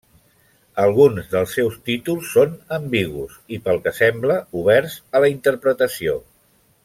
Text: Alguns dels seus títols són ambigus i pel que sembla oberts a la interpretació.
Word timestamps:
Alguns 0.83 1.27
dels 1.33 1.51
seus 1.57 1.75
títols 1.89 2.31
són 2.37 2.55
ambigus 2.79 3.37
i 3.57 3.61
pel 3.67 3.81
que 3.85 3.95
sembla 3.99 4.39
oberts 4.63 4.97
a 5.19 5.23
la 5.27 5.31
interpretació. 5.35 6.19